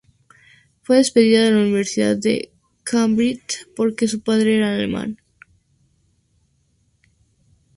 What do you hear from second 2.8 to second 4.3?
Cambridge porque su